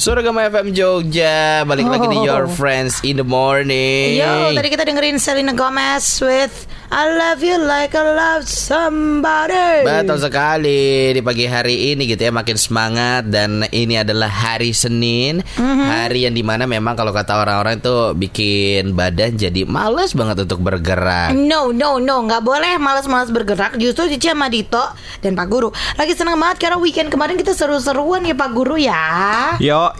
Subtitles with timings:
[0.00, 1.60] Surgama FM Jogja.
[1.68, 4.16] Balik lagi di Your Friends in the Morning.
[4.16, 9.86] Yo, tadi kita dengerin Selena Gomez with I love you like I love somebody.
[9.86, 15.38] Betul sekali Di pagi hari ini gitu ya Makin semangat Dan ini adalah hari Senin
[15.54, 15.86] Mhm.
[15.86, 20.60] Hari yang di mana memang Kalau kata orang-orang itu Bikin badan jadi males banget untuk
[20.60, 23.78] bergerak No, no, no, nggak boleh malas-malas bergerak.
[23.78, 24.82] Justru Cici sama Dito
[25.20, 29.54] dan Pak Guru lagi seneng banget karena weekend kemarin kita seru-seruan ya Pak Guru ya.
[29.58, 29.92] Yo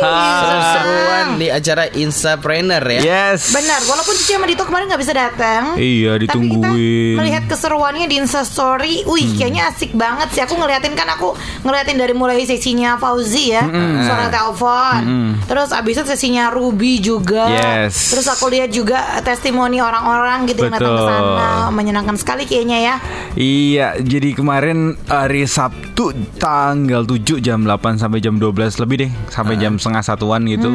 [0.00, 3.52] Seru-seruan di acara Instapreneur ya Yes.
[3.52, 5.62] Benar, walaupun Cici sama Dito kemarin nggak bisa datang.
[5.76, 7.16] Iya, Tapi kita ditungguin.
[7.16, 10.40] melihat keseruannya di Insta Story, wih kayaknya asik banget sih.
[10.44, 11.34] Aku ngeliatin kan aku
[11.64, 13.64] ngeliatin dari mulai sesinya Fauzi ya,
[14.04, 15.00] suara telepon.
[15.44, 17.50] Terus abis itu sesinya Ruby juga.
[17.50, 18.14] Yes.
[18.14, 21.10] Terus aku lihat juga testimoni orang-orang gitu yang datang ke Betul.
[21.10, 22.94] sana, menyenangkan sekali kayaknya ya.
[23.34, 29.54] Iya, jadi kemarin hari Sabtu tanggal 7 jam 8 sampai jam 12 lebih deh, sampai
[29.60, 30.70] jam setengah satuan gitu.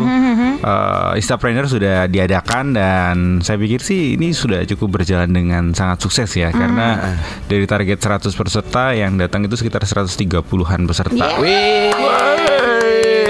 [0.66, 6.30] eh Instapreneur sudah diadakan dan saya pikir sih ini sudah cukup berjalan dengan sangat sukses
[6.36, 7.18] ya karena
[7.50, 11.16] dari target 100 peserta yang datang itu sekitar 130-an peserta.
[11.16, 11.42] Yeah.
[11.42, 12.35] Wih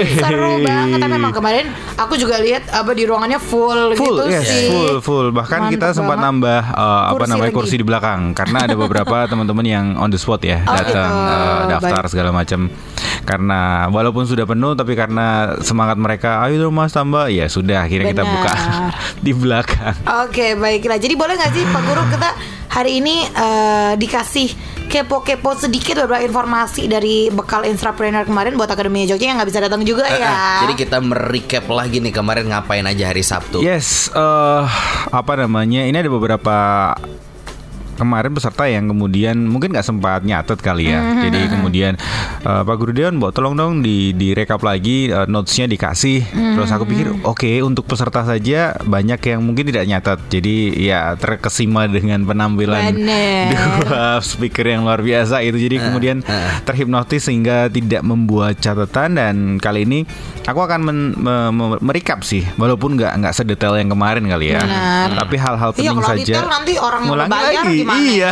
[0.08, 4.44] Seru banget tapi memang kemarin aku juga lihat apa di ruangannya full, Full, gitu yes,
[4.44, 4.68] sih.
[4.68, 5.26] full, full.
[5.30, 6.26] Bahkan kita Mantep sempat banget.
[6.26, 7.56] nambah eh, apa Kursi namanya lagi.
[7.56, 11.32] kursi di belakang karena ada beberapa teman-teman yang on the spot ya Oh, datang gitu.
[11.32, 12.10] eh, daftar Baik.
[12.10, 12.60] segala macam.
[13.22, 15.26] Karena walaupun sudah penuh tapi karena
[15.58, 18.34] semangat mereka, ayo dong mas tambah, ya sudah akhirnya kita Benar.
[18.36, 18.52] buka
[19.26, 19.94] di belakang.
[20.22, 22.30] Oke baiklah Jadi boleh gak sih Pak Guru kita
[22.70, 24.48] hari ini eh, dikasih
[24.86, 29.82] kepo-kepo sedikit beberapa informasi dari bekal intrapreneur kemarin buat Akademi Jogja yang nggak bisa datang
[29.82, 30.62] juga ya.
[30.62, 34.64] Jadi kita merecap lagi nih kemarin ngapain aja hari Sabtu Yes, eh
[35.10, 35.82] apa namanya?
[35.84, 36.56] Ini ada beberapa
[37.96, 41.00] kemarin peserta yang kemudian mungkin nggak sempat nyatet kali ya.
[41.00, 41.22] Mm-hmm.
[41.22, 41.92] Jadi kemudian
[42.40, 46.20] eh, Pak Guru Deon, Mbok tolong dong di direkap lagi eh, notesnya dikasih.
[46.54, 47.28] Terus aku pikir Mm-hmm.
[47.28, 50.18] oke untuk peserta saja banyak yang mungkin tidak nyatet.
[50.28, 53.54] Jadi ya terkesima dengan penampilan Bener.
[53.80, 55.56] dua speaker yang luar biasa itu.
[55.56, 56.20] Jadi kemudian
[56.62, 60.00] terhipnotis sehingga tidak membuat catatan dan kali ini
[60.42, 64.60] aku akan men- me- me- merecap sih walaupun nggak nggak sedetail yang kemarin kali ya.
[64.60, 65.08] Benar.
[65.16, 66.22] Tapi hal-hal Iya, penting kalau saja.
[66.26, 67.78] detail nanti orang Ngulangi lagi.
[67.86, 68.02] Gimana?
[68.02, 68.30] Iya.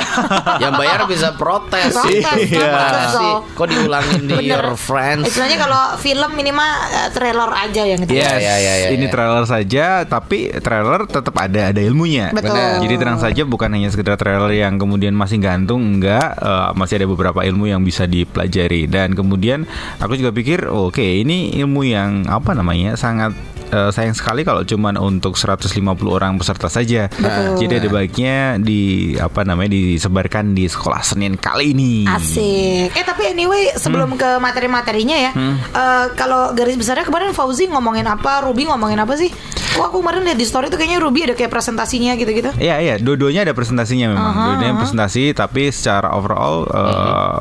[0.59, 3.09] Yang bayar bisa protes Protes, Iya.
[3.15, 4.59] Sih Kok diulangin di Bener.
[4.59, 8.19] Your Friends Istilahnya kalau film minimal eh, trailer aja yang gitu.
[8.19, 9.13] Iya, iya, iya, iya, Ini iya.
[9.13, 12.35] trailer saja, tapi trailer tetap ada ada ilmunya.
[12.35, 12.51] Betul.
[12.51, 12.83] Benar.
[12.83, 17.07] Jadi tenang saja, bukan hanya sekedar trailer yang kemudian masih gantung, enggak, eh, masih ada
[17.07, 18.91] beberapa ilmu yang bisa dipelajari.
[18.91, 19.69] Dan kemudian
[20.03, 23.37] aku juga pikir, oke, ini ilmu yang apa namanya sangat
[23.75, 25.75] eh, sayang sekali kalau cuman untuk 150
[26.07, 27.11] orang peserta saja.
[27.11, 27.67] Betul.
[27.67, 32.07] Jadi ada baiknya di apa namanya disebarkan di sekolah Senin kali ini.
[32.07, 32.95] Asik.
[32.95, 38.47] Eh tapi anyway sebelum ke materi-materinya ya, eh, kalau garis besarnya kemarin Fauzi ngomongin apa,
[38.47, 39.35] Ruby ngomongin apa sih?
[39.75, 42.55] Wah aku kemarin lihat di story tuh kayaknya Ruby ada kayak presentasinya gitu-gitu.
[42.63, 44.31] Iya iya, dua-duanya ada presentasinya memang.
[44.31, 47.39] Aha, Dua-duanya presentasi, tapi secara overall eh,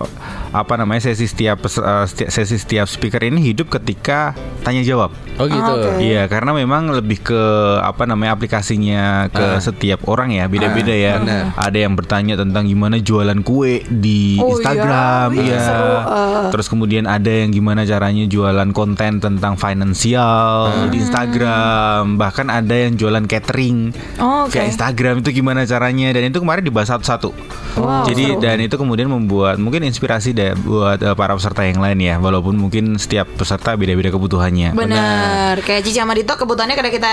[0.53, 5.09] apa namanya sesi setiap seti- sesi setiap speaker ini hidup ketika tanya jawab.
[5.35, 6.05] Oh gitu Oke.
[6.05, 7.41] Iya, karena memang lebih ke
[7.81, 11.17] apa namanya aplikasinya ke setiap orang ya, beda-beda ya.
[11.17, 11.57] benar.
[11.57, 15.41] Ada yang bertanya tentang gimana jualan kue di Oh, Instagram, iya.
[15.41, 15.57] Wih, iya.
[15.59, 16.49] seru, eh.
[16.53, 22.93] Terus kemudian ada yang gimana caranya jualan konten tentang finansial di Instagram, bahkan ada yang
[22.93, 24.53] jualan catering Oh, oke.
[24.53, 27.33] via Instagram itu gimana caranya dan itu kemarin dibahas satu-satu.
[27.73, 28.39] Wow, Jadi seru.
[28.39, 32.59] dan itu kemudian membuat mungkin inspirasi deh buat eh, para peserta yang lain ya, walaupun
[32.59, 34.75] mungkin setiap peserta beda-beda kebutuhannya.
[34.75, 35.63] Benar.
[35.63, 37.11] Kayak Cici sama Dito kebutuhannya karena kita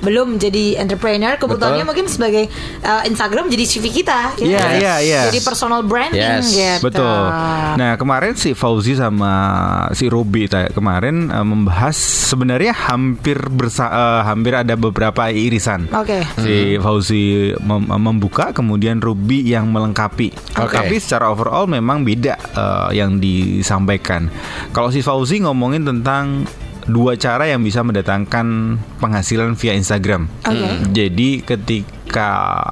[0.00, 1.90] belum jadi entrepreneur, kebutuhannya Betul.
[1.90, 2.44] mungkin sebagai
[2.80, 4.38] uh, Instagram jadi CV kita.
[4.38, 4.54] gitu.
[4.54, 5.22] Iya, iya, iya.
[5.26, 6.54] Jadi personal branding Yes.
[6.78, 6.86] gitu.
[6.86, 7.24] Betul.
[7.74, 9.32] Nah kemarin si Fauzi sama
[9.92, 11.96] si Robi ta- kemarin eh, membahas
[12.30, 15.88] sebenarnya hampir bersa eh, hampir ada beberapa irisan.
[15.90, 16.22] Oke.
[16.38, 20.30] Si Fauzi mem- membuka, kemudian Ruby yang melengkapi.
[20.58, 20.76] Oke.
[20.76, 22.36] Tapi secara overall memang beda
[22.68, 24.28] eh, yang disampaikan.
[24.70, 26.44] Kalau si Fauzi ngomongin tentang
[26.84, 30.24] dua cara yang bisa mendatangkan penghasilan via Instagram.
[30.40, 30.68] Oke.
[30.88, 32.30] Jadi ketika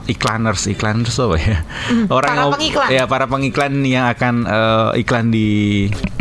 [0.09, 1.59] iklaners, iklaners apa ya?
[2.17, 2.89] Orang para yang- pengiklan.
[2.89, 5.49] ya para pengiklan yang akan eh, iklan di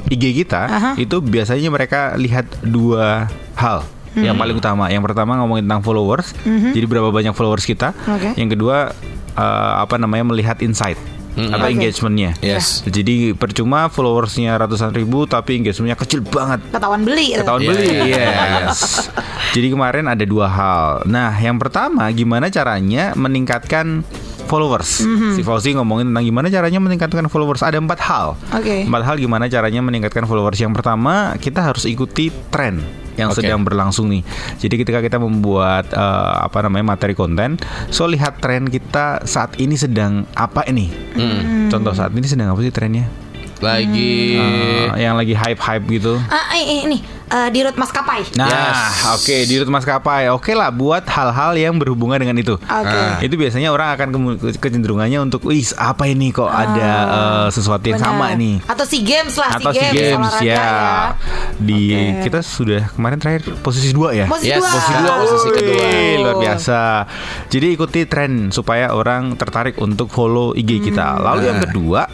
[0.05, 0.91] IG kita Aha.
[0.99, 3.25] itu biasanya mereka lihat dua
[3.55, 3.83] hal.
[4.15, 7.91] Yang paling utama, yang pertama ngomongin tentang followers, jadi berapa banyak followers kita.
[8.07, 8.31] Oke.
[8.39, 8.95] Yang kedua
[9.35, 10.95] eh, apa namanya melihat insight
[11.35, 11.75] atau Oke.
[11.75, 12.31] engagementnya.
[12.39, 16.63] Yes Jadi percuma followersnya ratusan ribu tapi engagementnya kecil banget.
[16.71, 17.35] Ketahuan beli.
[17.35, 18.25] Ketahuan Iya, beli, iya.
[18.65, 19.11] yes.
[19.51, 20.87] Jadi kemarin ada dua hal.
[21.05, 24.03] Nah, yang pertama gimana caranya meningkatkan
[24.45, 25.01] followers.
[25.01, 25.35] Mhm.
[25.35, 27.65] Si Fauzi ngomongin tentang gimana caranya meningkatkan followers.
[27.65, 28.37] Ada empat hal.
[28.53, 28.85] Oke.
[28.85, 30.59] Empat hal gimana caranya meningkatkan followers.
[30.59, 33.43] Yang pertama, kita harus ikuti tren yang Oke.
[33.43, 34.23] sedang berlangsung nih.
[34.59, 37.59] Jadi ketika kita membuat eh, apa namanya materi konten,
[37.89, 40.91] so lihat tren kita saat ini sedang apa ini.
[41.15, 41.67] Hmm.
[41.71, 43.24] Contoh saat ini sedang apa sih trennya?
[43.57, 46.19] Lagi Eh, yang lagi hype-hype gitu.
[46.25, 48.21] Ah, ini, ini eh, di root maskapai.
[48.33, 48.79] Nah, Yes.
[49.11, 52.55] oke di rute maskapai, oke lah buat hal-hal yang berhubungan dengan itu.
[52.55, 52.85] Oke.
[52.91, 53.17] Ah.
[53.17, 57.97] Itu biasanya orang akan kemu- kecenderungannya untuk, wih apa ini kok ada eh, sesuatu yang
[57.97, 58.11] Benar.
[58.11, 58.55] sama nih.
[58.65, 60.53] Atau si games lah, Atau si games, games olahraga ya.
[60.53, 60.75] ya.
[61.57, 62.21] Di Oke.
[62.23, 64.25] kita sudah kemarin terakhir posisi dua ya.
[64.27, 64.69] Posisi Yes, dua.
[64.69, 65.85] posisi dua, posisi Wih, kedua.
[66.21, 66.79] luar biasa.
[67.47, 71.17] Jadi ikuti tren supaya orang tertarik untuk follow IG kita.
[71.17, 72.05] Lalu yang kedua,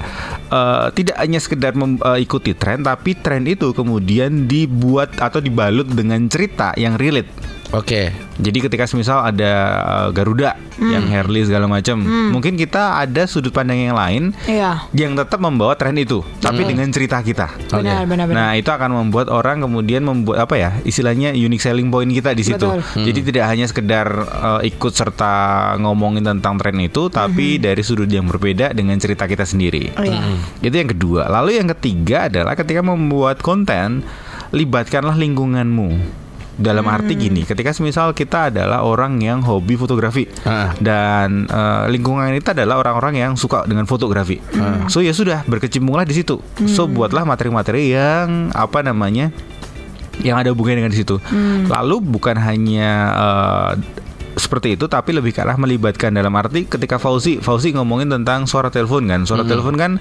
[0.52, 5.88] eh, tidak hanya sekedar mem- eh, ikuti tren, tapi tren itu kemudian dibuat atau dibalut
[5.88, 7.32] dengan cerita yang relate.
[7.72, 8.12] Oke.
[8.42, 9.52] Jadi ketika misal ada
[9.86, 12.02] uh, Garuda yang Harley segala macam,
[12.34, 14.90] mungkin kita ada sudut pandang yang lain Iya.
[14.98, 17.54] yang tetap membawa tren itu, tapi dengan cerita kita.
[17.70, 18.36] Benar, benar, benar.
[18.36, 22.44] Nah itu akan membuat orang kemudian membuat apa ya istilahnya unique selling point kita di
[22.44, 22.66] situ.
[22.66, 22.82] Betul.
[23.08, 25.34] Jadi tidak hanya sekedar uh, ikut serta
[25.78, 29.94] ngomongin tentang tren itu, tapi dari sudut yang berbeda dengan cerita kita sendiri.
[29.96, 30.18] Oh, iya.
[30.66, 31.30] Itu yang kedua.
[31.30, 34.02] Lalu yang ketiga adalah ketika membuat konten,
[34.50, 36.20] libatkanlah lingkunganmu.
[36.62, 40.70] Dalam arti gini, ketika semisal kita adalah orang yang hobi fotografi Ah.
[40.78, 44.38] dan eh, lingkungan kita adalah orang-orang yang suka dengan fotografi,
[44.86, 46.38] so ya sudah berkecimpunglah di situ.
[46.70, 49.34] So buatlah materi-materi yang apa namanya,
[50.22, 51.18] yang ada hubungannya dengan di situ.
[51.66, 53.72] Lalu bukan hanya eh,
[54.36, 58.68] seperti itu tapi lebih ke arah melibatkan dalam arti ketika Fauzi Fauzi ngomongin tentang suara
[58.68, 59.92] telepon kan suara telepon kan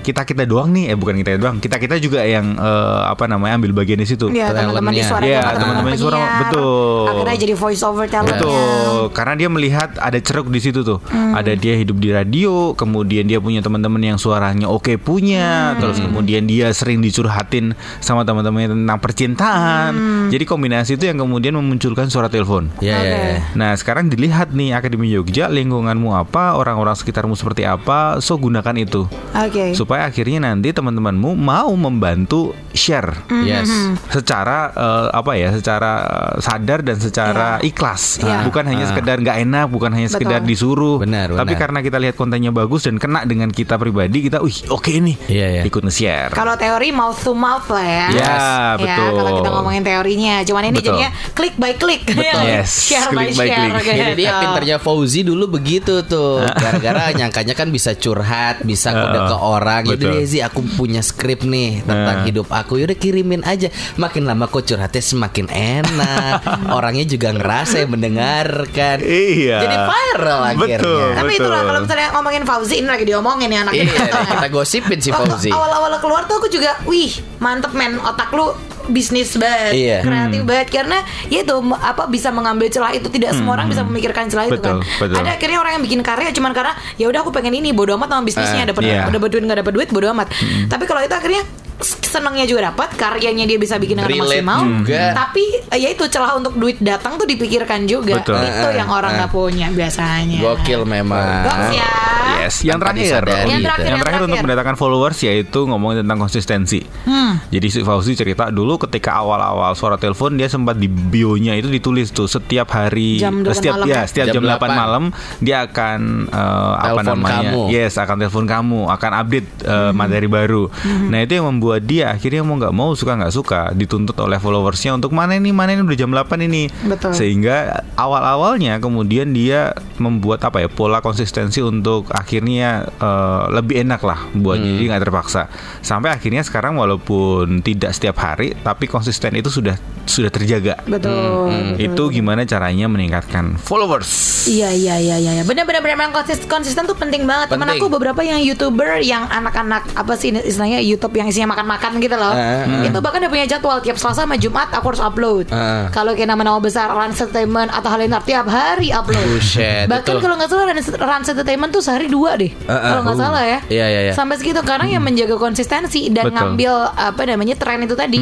[0.00, 3.60] kita kita doang nih eh bukan kita doang kita kita juga yang eh, apa namanya
[3.60, 6.40] ambil bagian di situ Iya, teman-teman di suara Iya, teman-teman suara, penyiar.
[6.40, 7.04] betul.
[7.04, 8.06] Akhirnya jadi voice over.
[8.08, 11.04] Betul, karena dia melihat ada ceruk di situ tuh.
[11.04, 11.36] Hmm.
[11.36, 15.84] Ada dia hidup di radio, kemudian dia punya teman-teman yang suaranya oke punya, Hmm.
[15.84, 19.92] terus kemudian dia sering dicurhatin sama teman-temannya tentang percintaan.
[19.92, 20.28] Hmm.
[20.32, 22.72] Jadi kombinasi itu yang kemudian memunculkan suara telepon.
[22.80, 23.20] Ya, ya, Oke.
[23.36, 23.38] ya.
[23.52, 29.08] Nah sekarang dilihat nih Akademi Jogja lingkunganmu apa orang-orang sekitarmu seperti apa so gunakan itu
[29.32, 29.72] Oke.
[29.72, 33.66] supaya akhirnya nanti teman-temanmu mau membantu share Yes.
[34.08, 38.44] secara eh, apa ya secara eh, sadar dan secara ikhlas Iya.
[38.44, 38.90] bukan hanya Ah.
[38.90, 40.50] sekedar nggak enak bukan hanya sekedar Betul.
[40.50, 41.60] disuruh Benar, tapi benar.
[41.62, 45.46] karena kita lihat kontennya bagus dan kena dengan kita pribadi kita wih oke nih Iya,
[45.50, 45.62] iya.
[45.64, 48.06] ikut nge-share Kalau teori mouth to mouth lah ya.
[48.10, 48.36] Ya, Ya,
[48.76, 49.10] betul.
[49.14, 50.86] kalau kita ngomongin teorinya, cuman ini Betul.
[50.92, 52.02] jadinya klik by klik.
[52.04, 52.42] Betul.
[52.50, 53.69] Yes, share by klik by share.
[53.78, 53.90] Gitu.
[53.94, 56.42] Jadi dia pinternya Fauzi dulu begitu tuh.
[56.62, 59.82] Gara-gara nyangkanya kan bisa curhat, bisa kode ke orang.
[59.86, 60.26] Jadi betul.
[60.26, 62.26] Zi aku punya skrip nih tentang Uh.
[62.26, 62.76] hidup aku.
[62.80, 63.70] Yaudah kirimin aja.
[63.96, 66.42] Makin lama kok curhatnya semakin enak.
[66.76, 69.00] Orangnya juga ngerasa yang mendengarkan.
[69.00, 69.58] Iya.
[69.62, 70.78] Jadi viral akhirnya.
[70.80, 71.06] Betul.
[71.14, 75.10] Tapi itulah kalau misalnya ngomongin Fauzi ini lagi diomongin ya anak Iya, kita gosipin si
[75.10, 75.50] Fauzi.
[75.50, 78.52] Awal-awal keluar tuh aku juga, wih mantep men otak lu
[78.90, 79.98] bisnis banget, Iya.
[80.00, 83.82] kreatif banget karena ya itu m- apa bisa mengambil celah itu tidak semua orang bisa
[83.82, 84.98] memikirkan celah itu Betul, kan.
[84.98, 85.16] betul.
[85.16, 88.08] Ada akhirnya orang yang bikin karya cuman karena ya udah aku pengen ini bodo amat
[88.08, 89.06] sama bisnisnya Eh, dapat iya.
[89.06, 90.28] dapat duit nggak dapat duit bodo amat.
[90.66, 91.42] Tapi kalau itu akhirnya
[91.82, 95.04] senangnya juga dapat karyanya dia bisa bikin dengan Relate maksimal juga.
[95.14, 98.40] tapi eh, ya itu celah untuk duit datang tuh dipikirkan juga Betul.
[98.40, 99.16] itu Eh, yang orang eh.
[99.22, 101.26] nggak punya biasanya Gokil memang.
[101.46, 101.92] Goks ya
[102.40, 103.20] Yes, yang terakhir.
[103.20, 104.20] Yang yang terakhir, yang terakhir.
[104.24, 106.80] untuk mendatangkan followers yaitu ngomongin tentang konsistensi.
[107.04, 107.36] Hmm.
[107.52, 112.08] Jadi si Fauzi cerita dulu ketika awal-awal suara telepon dia sempat di bio-nya itu ditulis
[112.10, 114.02] tuh setiap hari Jam 8 setiap malam ya ya?
[114.08, 115.04] setiap Jam jam, 8 8 malam
[115.38, 115.98] dia akan
[116.32, 117.34] eh, apa namanya?
[117.44, 117.62] kamu.
[117.68, 120.62] Yes, akan telepon kamu, akan update eh, materi baru.
[121.10, 124.90] Nah, itu yang membuat dia akhirnya mau nggak mau suka nggak suka dituntut oleh followersnya
[124.90, 126.66] untuk mana ini mana ini udah jam 8 ini.
[126.82, 127.14] Betul.
[127.14, 134.26] Sehingga awal-awalnya kemudian dia membuat apa ya pola konsistensi untuk akhirnya eh, lebih enak lah
[134.32, 134.66] buat Hmm.
[134.66, 135.42] jadi nggak terpaksa.
[135.78, 140.80] Sampai akhirnya sekarang walaupun tidak setiap hari tapi konsisten itu sudah sudah terjaga.
[140.82, 141.12] betul,
[141.46, 141.84] Hmm, betul.
[141.86, 144.08] Itu gimana caranya meningkatkan followers?
[144.42, 145.42] Iya iya iya iya iya.
[145.44, 147.52] benar benar benar memang konsisten, konsisten tuh penting banget.
[147.52, 147.78] Temen Penting.
[147.78, 152.32] aku beberapa yang youtuber yang anak-anak apa sih istilahnya YouTube yang isinya makan-makan gitu loh.
[152.32, 155.44] Eh, Itu bahkan udah punya jadwal tiap Selasa sama Jumat aku harus upload.
[155.52, 155.84] Eh.
[155.92, 159.20] Kalau kayak nama-nama besar Rans Entertainment atau Halilintar tiap hari upload.
[159.20, 162.50] Buset, Bahkan kalau nggak salah Rans Rans Entertainment tuh sehari dua deh.
[162.64, 163.20] Kalau nggak uh.
[163.20, 163.58] salah ya.
[163.68, 164.12] Iya, iya, iya.
[164.16, 166.36] Sampai segitu karena yang menjaga konsistensi dan Betul.
[166.36, 168.20] ngambil apa namanya tren itu tadi.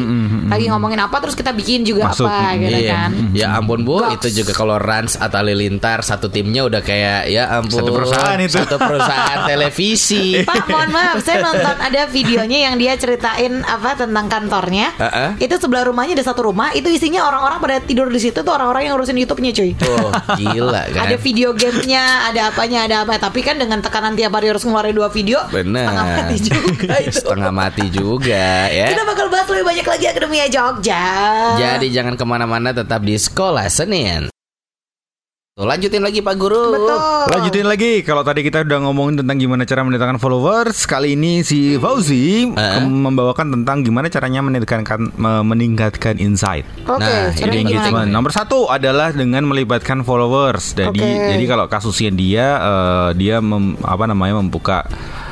[0.49, 2.27] Lagi ngomongin apa terus kita bikin juga Masuk.
[2.27, 2.91] apa gitu iya.
[2.91, 3.09] kan.
[3.31, 4.19] Ya ampun Bu, Goks.
[4.19, 7.79] itu juga kalau Rans atau Halilintar satu timnya udah kayak ya ampun.
[7.79, 8.55] Satu perusahaan itu.
[8.59, 10.43] Satu perusahaan televisi.
[10.43, 14.95] Pak, mohon maaf, saya nonton ada videonya yang dia cerita ceritain apa tentang kantornya.
[14.95, 15.29] Heeh.
[15.43, 18.87] Itu sebelah rumahnya ada satu rumah, itu isinya orang-orang pada tidur di situ tuh orang-orang
[18.87, 19.71] yang ngurusin YouTube-nya cuy.
[19.83, 20.09] Oh,
[20.39, 21.03] gila kan.
[21.03, 23.19] Ada video gamenya, ada apanya, ada apa.
[23.19, 25.83] Tapi kan dengan tekanan tiap hari harus ngeluarin dua video, Bener.
[25.83, 27.19] setengah mati juga itu.
[27.19, 28.87] Setengah mati juga ya.
[28.95, 31.05] Kita bakal bahas lebih banyak lagi Akademia Jogja.
[31.59, 34.31] Jadi jangan ke mana-mana tetap di sekolah Senin.
[35.59, 36.71] Tuh, lanjutin lagi Pak Guru.
[36.71, 36.99] Betul.
[37.29, 41.75] Lanjutin lagi kalau tadi kita udah ngomongin tentang gimana cara mendatangkan followers, kali ini si
[41.75, 42.55] Fauzi Eh.
[42.55, 46.63] ke- membawakan tentang gimana caranya meningkatkan me- meningkatkan insight.
[46.87, 47.59] Oke, Nah, gimana?
[47.59, 48.07] engagement.
[48.07, 50.71] Nomor satu adalah dengan melibatkan followers.
[50.71, 51.27] Jadi Oke.
[51.35, 54.87] jadi kalau kasusnya dia eh, dia mem- apa namanya membuka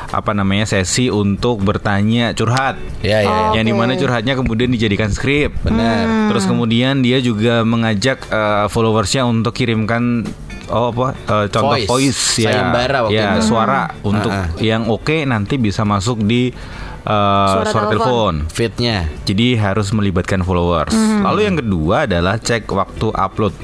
[0.08, 2.80] apa namanya sesi untuk bertanya curhat.
[3.02, 3.28] Ya ya.
[3.54, 3.60] ya.
[3.60, 3.70] Yang Oke.
[3.70, 5.52] di mana curhatnya kemudian dijadikan skrip.
[5.62, 6.32] Benar.
[6.32, 10.24] Terus kemudian dia juga mengajak eh, followersnya untuk kirimkan
[10.68, 11.88] oh apa eh, contoh Voice.
[11.88, 13.48] voice, ya, Sayembara waktu ya itu.
[13.48, 14.60] suara untuk Ah, ah.
[14.60, 18.44] yang oke nanti bisa masuk di eh, Suara suara, telepon.
[18.44, 18.52] telepon.
[18.52, 19.08] Fitnya.
[19.24, 20.92] Jadi harus melibatkan followers.
[20.92, 21.24] Hmm.
[21.24, 23.56] Lalu yang kedua adalah cek waktu upload.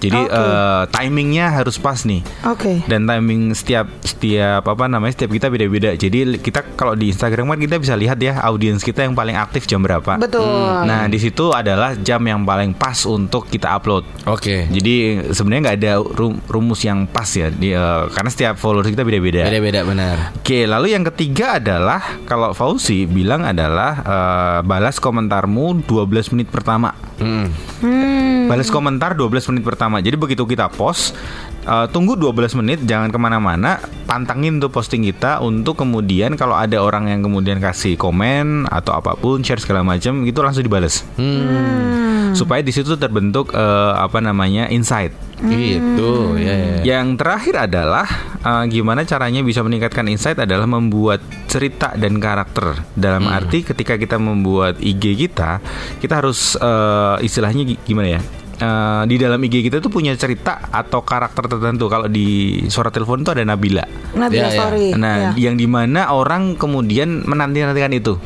[0.00, 0.32] Jadi Oke.
[0.32, 2.24] eh, timingnya harus pas nih.
[2.48, 2.82] Oke.
[2.88, 5.92] Dan timing setiap setiap apa namanya setiap kita beda-beda.
[5.94, 9.68] Jadi kita kalau di Instagram kan kita bisa lihat ya audiens kita yang paling aktif
[9.68, 10.16] jam berapa.
[10.16, 10.88] Betul.
[10.88, 14.08] Nah di situ adalah jam yang paling pas untuk kita upload.
[14.24, 14.66] Oke.
[14.72, 19.04] Jadi sebenarnya nggak ada rum- rumus yang pas ya, di, eh, karena setiap followers kita
[19.04, 19.44] beda-beda.
[19.44, 20.16] Beda-beda benar.
[20.40, 27.09] Oke, lalu yang ketiga adalah kalau Fauzi bilang adalah eh, balas komentarmu 12 menit pertama.
[27.20, 27.52] Hmm.
[27.84, 28.48] Hmm.
[28.48, 30.00] Balas komentar 12 menit pertama.
[30.00, 31.12] Jadi begitu kita post,
[31.68, 36.80] eh, tunggu 12 menit, jangan ke mana-mana, pantangin tuh posting kita untuk kemudian kalau ada
[36.80, 41.04] orang yang kemudian kasih komen atau apa pun, share segala macam, itu langsung dibales.
[41.20, 42.32] Hmm.
[42.32, 45.29] Supaya di situ terbentuk eh, apa namanya insight.
[45.42, 46.12] Gitu.
[46.36, 46.76] Ya, ya.
[46.96, 48.06] Yang terakhir adalah
[48.40, 52.76] uh, gimana caranya bisa meningkatkan insight adalah membuat cerita dan karakter.
[52.92, 55.60] Dalam arti ketika kita membuat IG kita,
[55.96, 58.22] kita harus uh, istilahnya gi- gimana ya?
[58.60, 61.88] Uh, di dalam IG kita tuh punya cerita atau karakter tertentu.
[61.88, 62.28] Kalau di
[62.68, 63.88] suara telepon itu ada Nabila.
[64.12, 64.60] Nabila Ya, ya.
[64.60, 64.92] Story.
[64.92, 65.48] Nah, ya.
[65.48, 68.20] yang di mana orang kemudian menanti-nantikan itu.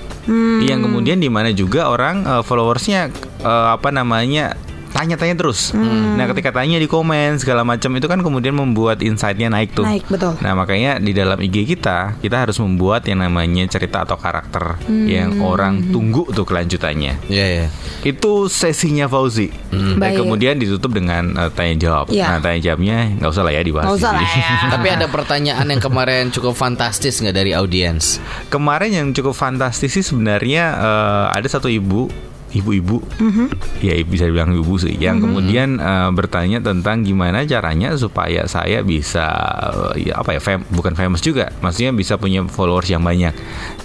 [0.58, 3.14] Yang kemudian di mana juga orang uh, followersnya
[3.46, 4.58] uh, apa namanya
[4.94, 5.74] tanya-tanya terus.
[5.74, 9.82] Nah, ketika tanya di komen segala macam itu kan kemudian membuat insight-nya naik tuh.
[9.82, 10.38] Naik, betul.
[10.38, 15.42] Nah, makanya di dalam IG kita kita harus membuat yang namanya cerita atau karakter yang
[15.42, 17.18] orang tunggu tuh kelanjutannya.
[17.26, 17.66] Ya, ya.
[18.06, 19.50] Itu sesinya Fauzi.
[19.74, 20.22] Dan Baik.
[20.22, 22.14] kemudian ditutup dengan uh, tanya jawab.
[22.14, 22.30] Iya.
[22.30, 23.86] Nah, tanya jawabnya nggak usah lah ya dibahas.
[23.90, 24.70] Nggak di usah lah ya.
[24.78, 28.22] Tapi ada pertanyaan yang kemarin cukup fantastis nggak dari audiens?
[28.46, 32.06] Kemarin yang cukup fantastis sih sebenarnya eh, ada satu ibu,
[32.54, 33.02] ibu-ibu,
[33.80, 39.26] ya bisa dibilang ibu sih, yang kemudian eh, bertanya tentang gimana caranya supaya saya bisa
[39.92, 43.34] eh, ya apa ya, fam- bukan famous juga, maksudnya bisa punya followers yang banyak.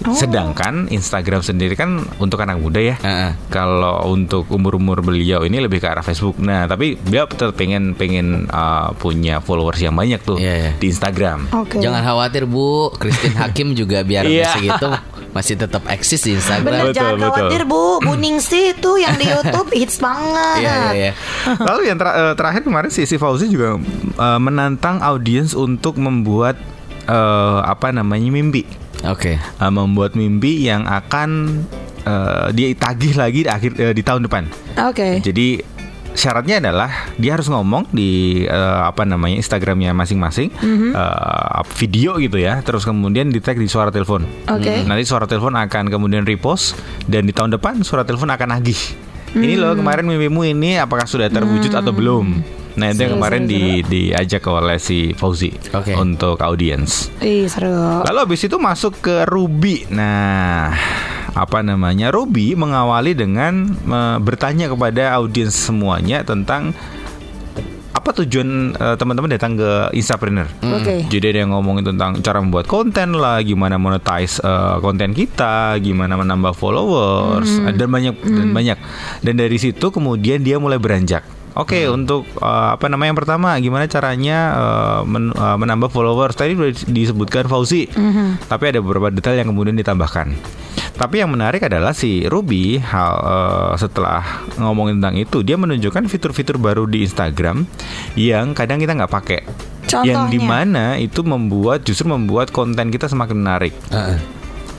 [0.08, 2.96] Sedangkan Instagram sendiri kan untuk anak muda ya.
[2.96, 3.32] Heeh.
[3.48, 6.38] Kalau untuk umur-umur beliau ini lebih ke arah Facebook.
[6.38, 10.70] Nah, tapi beliau tetap pengen pengen eh, punya followers yang banyak tuh Iya, iya.
[10.76, 11.50] di Instagram.
[11.52, 11.78] Oke.
[11.78, 14.54] Jangan khawatir Bu, Christine Hakim juga biar Iya.
[14.54, 14.88] segitu
[15.30, 16.66] masih tetap eksis di Instagram.
[16.66, 17.28] Bener Betul, jangan betul.
[17.30, 18.12] khawatir bu, Bu
[18.60, 20.60] Ningsih tuh yang di YouTube hits banget.
[20.60, 21.12] Iya, iya, iya.
[21.68, 23.80] Lalu yang ter- eh, terakhir kemarin si, si Fauzi juga
[24.20, 26.60] eh, menantang audiens untuk membuat
[27.08, 28.68] eh, apa namanya mimpi,
[29.08, 29.40] Oke.
[29.40, 31.64] Eh, membuat mimpi yang akan
[32.04, 34.44] eh, dia tagih lagi di akhir eh, di tahun depan.
[34.92, 35.24] Oke.
[35.24, 35.79] Jadi
[36.14, 40.50] syaratnya adalah dia harus ngomong di eh, apa namanya Instagramnya masing-masing
[40.94, 44.26] eh, video gitu ya, terus kemudian di tag di suara telepon.
[44.50, 44.84] Oke.
[44.84, 46.76] Nanti suara telepon akan kemudian repost
[47.06, 48.80] dan di tahun depan suara telepon akan nagih.
[49.30, 52.59] Ini loh kemarin mimpimu ini apakah sudah terwujud atau belum?
[52.76, 55.96] Nah itu yang kemarin di, diajak oleh si Fauzi Oke.
[55.96, 57.10] untuk audiens.
[57.22, 58.04] Ih seru.
[58.06, 59.88] Lalu habis itu masuk ke Ruby.
[59.90, 60.74] Nah,
[61.34, 62.14] apa namanya?
[62.14, 66.76] Ruby mengawali dengan eh, bertanya kepada audiens semuanya tentang
[67.90, 70.48] apa tujuan eh, teman-teman datang ke Instapreneur.
[70.62, 71.06] Oke.
[71.10, 76.16] Jadi ada yang ngomongin tentang cara membuat konten lah, gimana monetize eh, konten kita, gimana
[76.16, 78.78] menambah followers, eh, dan banyak dan banyak.
[79.20, 81.39] Dan dari situ kemudian dia mulai beranjak.
[81.58, 86.38] Oke, untuk eh, apa namanya yang pertama, gimana caranya eh, men- eh, menambah followers?
[86.38, 87.90] Tadi sudah disebutkan Fauzi,
[88.46, 90.34] tapi ada beberapa detail yang kemudian ditambahkan.
[91.00, 96.60] Tapi yang menarik adalah si Ruby hal eh, setelah ngomongin tentang itu, dia menunjukkan fitur-fitur
[96.60, 97.66] baru di Instagram
[98.14, 99.40] yang kadang kita nggak pakai.
[99.90, 100.30] Yang Contohnya?
[100.30, 103.74] di mana itu membuat justru membuat konten kita semakin menarik.
[103.90, 104.22] Heeh.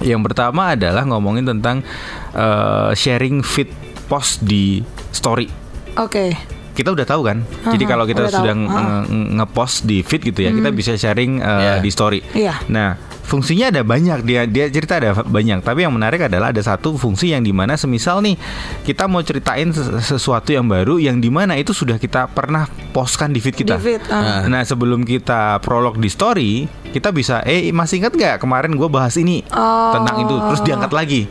[0.01, 1.83] Yang pertama adalah ngomongin tentang
[2.31, 3.69] eh, sharing feed
[4.07, 4.79] post di
[5.11, 5.51] story.
[5.99, 6.60] Oke.
[6.81, 7.37] Kita udah tahu kan.
[7.63, 9.05] Jadi Aha, kalau kita sudah Aha.
[9.05, 9.05] nge-
[9.37, 11.73] nge-post di feed gitu ya, kita bisa sharing eh, Iya.
[11.77, 12.19] di story.
[12.33, 12.57] Iya.
[12.67, 12.97] Nah,
[13.31, 15.63] fungsinya ada banyak dia dia cerita ada banyak.
[15.63, 18.35] Tapi yang menarik adalah ada satu fungsi yang di mana semisal nih
[18.83, 23.31] kita mau ceritain ses- sesuatu yang baru yang di mana itu sudah kita pernah postkan
[23.31, 23.79] di feed kita.
[23.79, 24.43] Di feed, ah.
[24.51, 26.51] nah sebelum kita prolog di story
[26.91, 29.95] kita bisa eh masih ingat nggak kemarin gue bahas ini Oh.
[29.95, 31.21] tentang itu terus diangkat lagi.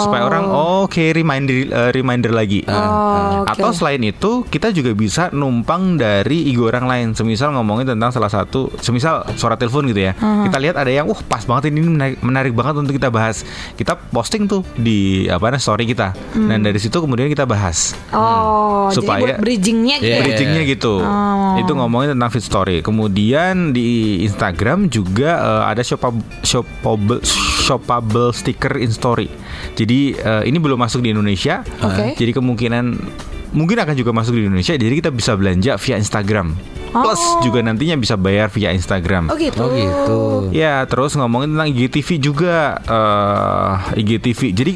[0.00, 2.64] Supaya orang oh, oke reminder eh, reminder lagi.
[2.64, 3.52] Oh, oke.
[3.52, 7.06] atau selain itu kita juga bisa numpang dari IG orang lain.
[7.12, 10.16] Semisal ngomongin tentang salah satu semisal suara telepon gitu ya.
[10.16, 13.42] Kita lihat ada yang wah pas banget ini menarik, menarik banget untuk kita bahas
[13.74, 18.88] kita posting tuh di apa namanya story kita dan dari situ kemudian kita bahas Oh,
[18.88, 20.08] Supaya- jadi buat bridgingnya gitu.
[20.08, 20.20] Ya?
[20.20, 21.56] bridgingnya gitu Oh.
[21.56, 23.88] itu ngomongin tentang feed story kemudian di
[24.22, 27.20] Instagram juga eh, ada shoppable shoppable
[27.58, 29.30] shoppable sticker in story
[29.74, 32.14] jadi eh, ini belum masuk di Indonesia Oke.
[32.14, 32.84] jadi kemungkinan
[33.52, 36.56] mungkin akan juga masuk di Indonesia jadi kita bisa belanja via Instagram
[36.92, 37.40] plus Oh.
[37.40, 39.56] juga nantinya bisa bayar via Instagram Oh gitu.
[39.64, 40.20] Oh gitu.
[40.52, 44.40] Ya, terus ngomongin tentang IGTV juga eh IGTV.
[44.52, 44.72] Jadi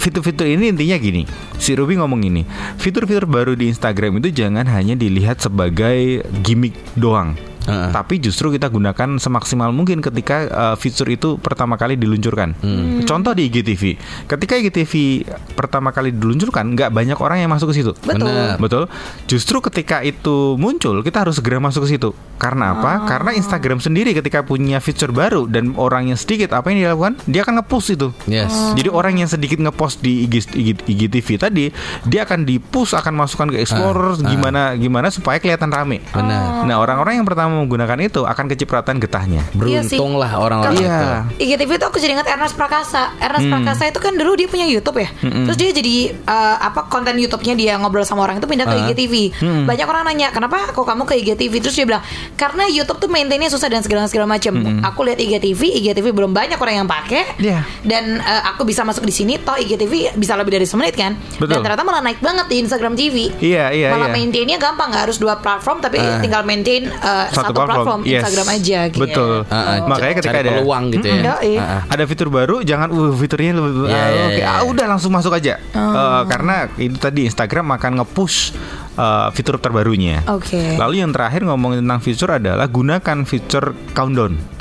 [0.00, 1.28] fitur-fitur ini intinya gini.
[1.58, 2.48] Si Ruby ngomong ini,
[2.80, 7.36] fitur-fitur baru di Instagram itu jangan hanya dilihat sebagai gimmick doang.
[7.68, 7.90] Heeh.
[7.92, 12.56] Tapi justru kita gunakan semaksimal mungkin ketika uh, fitur itu pertama kali diluncurkan.
[13.04, 14.92] Contoh di IGTV, ketika IGTV
[15.52, 17.92] pertama kali diluncurkan, nggak banyak orang yang masuk ke situ.
[18.00, 18.28] Betul.
[18.28, 18.56] Benar.
[18.56, 18.84] Betul.
[19.28, 22.10] Justru ketika itu muncul, kita harus segera masuk ke situ.
[22.38, 23.04] Karena apa?
[23.04, 27.18] Karena Instagram sendiri ketika punya fitur baru dan orangnya sedikit, apa yang dilakukan?
[27.26, 28.08] Dia akan nge-push itu.
[28.30, 28.54] Yes.
[28.78, 31.66] Jadi orang yang sedikit ngepost di IG, IG, IGTV tadi,
[32.06, 35.98] dia akan di-push akan masukkan ke Explorer gimana gimana supaya kelihatan rame.
[36.14, 36.62] Benar.
[36.62, 39.42] Nah, orang-orang yang pertama menggunakan itu akan kecipratan getahnya.
[39.58, 39.98] Iya sih.
[39.98, 40.88] Beruntung lah orang-orang Iya.
[40.88, 41.06] itu.
[41.44, 43.14] IGTV itu aku jadi ingat Ernest Prakasa.
[43.18, 43.52] Ernest Hmm.
[43.58, 45.08] Prakasa itu kan dulu dia punya YouTube ya.
[45.20, 48.82] Terus dia jadi eh, apa konten YouTube-nya dia ngobrol sama orang itu pindah ke Ah.
[48.84, 49.14] IGTV.
[49.36, 49.64] Hmm.
[49.64, 52.02] Banyak orang nanya, "Kenapa kok kamu ke IGTV?" Terus dia bilang,
[52.34, 54.54] "Karena YouTube tuh maintainnya susah dan segala segala macam.
[54.84, 57.22] Aku lihat IGTV, IGTV belum banyak orang yang pakai.
[57.28, 57.42] Hmm.
[57.42, 57.58] Iya.
[57.82, 61.16] Dan eh, aku bisa masuk di sini toh IGTV bisa lebih dari semenit kan.
[61.34, 61.62] Dan Betul.
[61.62, 63.16] ternyata malah naik banget di Instagram TV.
[63.38, 64.14] Iya, iya, Malah iya.
[64.14, 68.12] maintainnya gampang, nggak harus dua platform tapi tinggal maintain eh, satu, platform, Yes.
[68.18, 69.00] Instagram aja gitu.
[69.00, 69.34] Betul.
[69.44, 71.22] Ah, ah, Makanya c- ketika cari ada peluang gitu ya.
[71.36, 71.54] Yoi.
[71.54, 71.80] Ah, ah.
[71.88, 74.46] ada fitur baru jangan uh fiturnya lebih Iya, ah, iya, oke iya.
[74.50, 75.94] ah, udah langsung masuk aja Oh.
[75.94, 78.38] Eh, karena itu tadi Instagram akan nge-push
[78.94, 80.26] eh, fitur terbarunya.
[80.26, 80.74] Oke.
[80.74, 84.57] Lalu yang terakhir ngomongin tentang fitur adalah gunakan fitur countdown.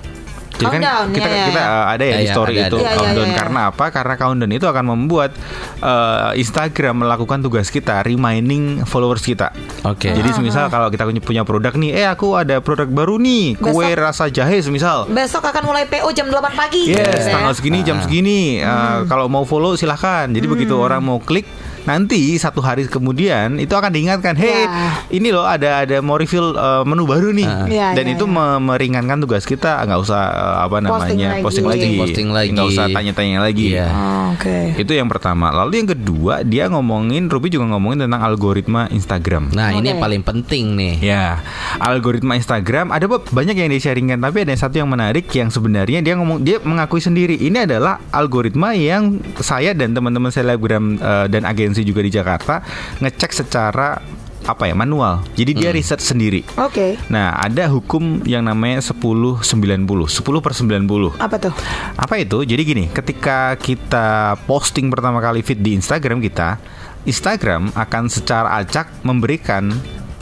[0.57, 1.69] Jadi kan Countdown, kita ya, ya, kita ya.
[1.69, 2.81] eh, ada ya Ya, di ya, story ada, itu ada.
[2.81, 3.35] Ya, ya, countdown ya.
[3.37, 3.85] karena apa?
[3.87, 5.31] Karena countdown itu akan membuat
[5.77, 9.53] eh, Instagram melakukan tugas kita reminding followers kita.
[9.83, 10.09] Oke.
[10.09, 13.99] Jadi semisal kalau kita punya produk nih, eh aku ada produk baru nih, kue Besok-
[13.99, 15.05] rasa jahe semisal.
[15.07, 16.89] Besok akan mulai PO jam 8 pagi.
[16.89, 17.33] Yes, ya.
[17.33, 18.59] tanggal segini jam segini.
[18.59, 20.25] Uh, Kalau mau follow silahkan.
[20.27, 21.45] Jadi begitu orang mau klik,
[21.87, 25.07] nanti satu hari kemudian itu akan diingatkan, hey, Wah.
[25.07, 27.47] ini loh ada ada mau refill uh, menu baru nih.
[27.71, 28.35] Ya, Dan ya, itu ya.
[28.35, 31.43] me- meringankan tugas kita, nggak usah uh, apa Posting namanya lagi.
[31.43, 32.49] posting lagi, Posting lagi.
[32.53, 33.67] nggak usah tanya-tanya lagi.
[33.73, 33.87] Iya.
[33.87, 34.57] Oh, Oke.
[34.75, 35.49] Itu yang pertama.
[35.49, 39.55] Lalu yang kedua, dia ngomongin, Ruby juga ngomongin tentang algoritma Instagram.
[39.55, 39.89] Nah, ini Oke.
[39.95, 40.93] yang paling penting nih.
[40.99, 41.39] Ya,
[41.79, 46.41] algoritma Instagram ada banyak yang di-sharingkan tapi ada satu yang menarik yang sebenarnya dia ngomong
[46.41, 52.05] dia mengakui sendiri ini adalah algoritma yang saya dan teman-teman selebgram eh, dan agensi juga
[52.05, 52.63] di Jakarta
[53.01, 53.99] ngecek secara
[54.47, 55.27] apa ya manual.
[55.35, 56.47] Jadi dia riset sendiri.
[56.55, 56.95] Oke.
[57.11, 61.19] Nah, ada hukum yang namanya 10 90, 10 per 90.
[61.19, 61.53] Apa tuh?
[61.99, 62.47] Apa itu?
[62.47, 66.55] Jadi gini, ketika kita posting pertama kali feed di Instagram kita,
[67.03, 69.75] Instagram akan secara acak memberikan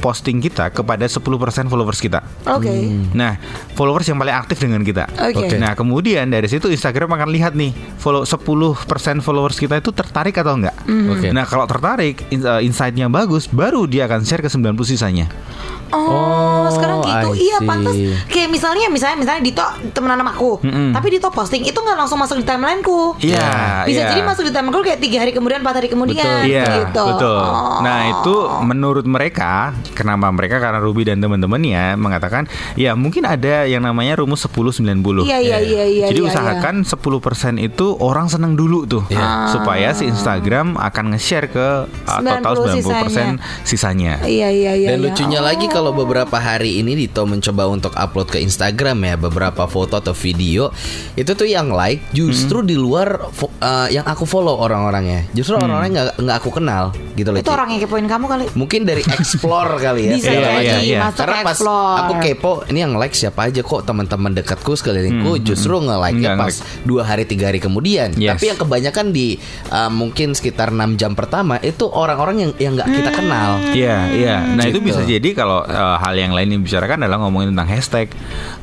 [0.06, 1.18] posting kita kepada 10%
[1.65, 2.22] followers kita.
[2.46, 2.70] Oke.
[3.18, 3.41] Nah,
[3.74, 5.10] followers yang paling aktif dengan kita.
[5.10, 5.58] Oke.
[5.58, 8.78] Nah, kemudian dari situ Instagram akan lihat nih, follow 10%
[9.26, 10.78] followers kita itu tertarik atau enggak.
[10.86, 11.34] Oke.
[11.34, 15.26] Nah, kalau tertarik, uh, insight-nya bagus, baru dia akan share ke 90 sisanya.
[15.89, 17.30] Oh, Oh, sekarang gitu.
[17.38, 17.68] I Iya, see.
[17.70, 17.96] pantas.
[18.28, 19.62] Kayak misalnya, misalnya, misalnya Dito
[19.94, 20.89] temenan sama aku, Mm-mm.
[20.91, 23.15] tapi Dito posting itu nggak langsung masuk di timelineku.
[23.22, 24.10] Iya, Bisa iya.
[24.12, 26.26] jadi masuk di timelineku kayak tiga hari kemudian, empat hari kemudian.
[26.41, 27.06] Iya, gitu.
[27.06, 27.38] betul.
[27.38, 27.80] Oh.
[27.86, 33.82] Nah, itu menurut mereka, kenapa mereka karena Ruby dan teman-temannya mengatakan, ya mungkin ada yang
[33.82, 35.24] namanya rumus 10 90.
[35.24, 36.06] Iya, iya, iya, iya.
[36.12, 39.50] Jadi iya, usahakan 10% itu orang seneng dulu tuh Iya.
[39.50, 44.20] supaya si Instagram akan nge-share ke uh, total 90 90% sisanya.
[44.22, 44.88] Iya, iya, iya.
[44.92, 45.06] Dan iya.
[45.08, 45.46] lucunya Oh.
[45.46, 50.12] lagi kalau beberapa hari ini Dito mencoba untuk upload ke Instagram ya beberapa foto atau
[50.12, 50.74] video
[51.14, 53.30] itu tuh yang like justru di luar
[53.62, 55.30] eh, yang aku follow orang-orangnya.
[55.32, 57.40] Justru orang-orangnya nggak nggak aku kenal gitu loh.
[57.40, 58.46] itu orang yang kepoin kamu kali.
[58.58, 60.12] Mungkin dari explore kali ya.
[60.14, 61.00] Bisa Iya, jadi iya, iya.
[61.02, 61.96] masuk Karena pas explore.
[61.98, 66.56] aku kepo, ini yang like siapa aja kok teman-teman dekatku sekelilingku justru nge-like Enggak pas
[66.82, 68.12] dua hari tiga hari kemudian.
[68.14, 68.36] Yes.
[68.36, 69.36] Tapi yang kebanyakan di
[69.70, 73.52] uh, mungkin sekitar 6 jam pertama itu orang-orang yang yang nggak kita kenal.
[73.72, 74.36] Iya, iya.
[74.46, 74.88] Nah itu Gitu.
[74.88, 78.08] bisa jadi kalau uh, hal yang lain yang dibicarakan adalah ngomongin tentang hashtag,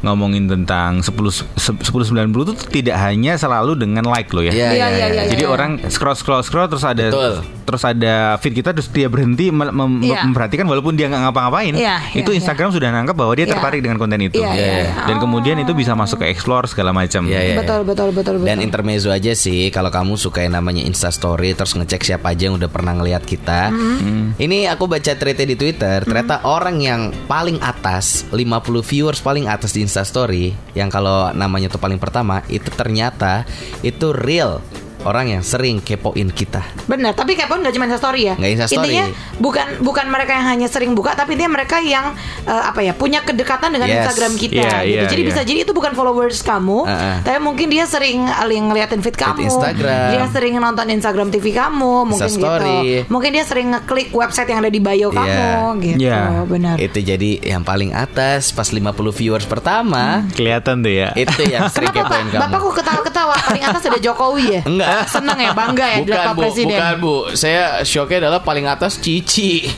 [0.00, 1.12] ngomongin tentang 10
[1.56, 2.12] 10 90
[2.44, 4.52] itu tidak hanya selalu dengan like loh ya.
[4.52, 5.48] Iya, Iya, iya, iya, Jadi iya.
[5.48, 7.32] orang scroll scroll scroll terus ada Betul.
[7.62, 10.22] terus ada feed kita terus dia berhenti mem- mem- Iya.
[10.24, 11.74] memperhatikan walaupun dia nggak ngapa-ngapain.
[11.74, 13.52] Iya, itu iya, Instagram sudah nangkep bahwa dia Iya.
[13.56, 14.38] tertarik dengan konten itu.
[14.38, 14.92] Iya, iya, iya.
[15.08, 17.24] Dan kemudian itu bisa masuk ke explore segala macam.
[17.26, 17.56] Iya, iya.
[17.58, 18.48] Betul, betul, betul, betul.
[18.48, 22.50] Dan intermezzo aja sih kalau kamu suka yang namanya Insta Story terus ngecek siapa aja
[22.50, 23.70] yang udah pernah ngelihat kita.
[23.72, 24.42] Mm-hmm.
[24.42, 29.72] Ini aku baca tweetnya di Twitter, ternyata orang yang paling atas 50 viewers paling atas
[29.72, 33.46] di Insta Story yang kalau namanya tuh paling pertama itu ternyata
[33.80, 34.58] itu real
[35.04, 36.62] orang yang sering kepoin kita.
[36.84, 38.34] Benar, tapi kepo nggak cuma story ya.
[38.34, 38.78] Nggak Instastory.
[38.80, 39.04] Intinya
[39.36, 43.20] bukan bukan mereka yang hanya sering buka, tapi dia mereka yang eh, apa ya punya
[43.20, 43.98] kedekatan dengan Yes.
[44.02, 44.56] Instagram kita.
[44.56, 44.88] Iya, gitu.
[44.88, 45.28] iya, Jadi iya.
[45.28, 47.16] bisa jadi itu bukan followers kamu, Uh-uh.
[47.20, 49.44] tapi mungkin dia sering aling ngeliatin feed kamu.
[49.44, 50.08] Instagram.
[50.10, 52.78] Dia sering nonton Instagram TV kamu, mungkin Instastory.
[53.02, 53.10] gitu.
[53.10, 55.10] Mungkin dia sering ngeklik website yang ada di bio Iya.
[55.12, 55.50] kamu,
[55.82, 55.98] gitu.
[56.00, 56.20] Iya.
[56.44, 56.76] Benar.
[56.78, 60.24] Itu jadi yang paling atas pas 50 viewers pertama.
[60.32, 61.08] Kelihatan tuh ya.
[61.14, 62.32] Itu yang sering Kenapa kepoin Pak?
[62.32, 62.42] kamu.
[62.42, 63.34] Bapak kok ketawa-ketawa?
[63.42, 64.60] Paling atas ada Jokowi ya?
[64.64, 64.91] Enggak.
[65.08, 66.76] Seneng ya, bangga ya bukan Pak bu, Presiden.
[66.78, 67.14] bukan bu.
[67.34, 69.68] Saya shocknya adalah paling atas Cici.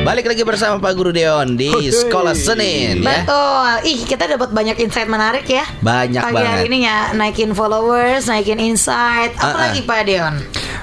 [0.00, 3.20] Balik lagi bersama Pak Guru Deon di Sekolah Senin ya.
[3.22, 3.70] Betul.
[3.84, 5.62] Ih, kita dapat banyak insight menarik ya.
[5.84, 6.50] Banyak Pagi banget.
[6.50, 9.36] hari ini ya naikin followers, naikin insight.
[9.36, 9.60] Apa Uh-uh.
[9.70, 10.34] lagi Pak Deon?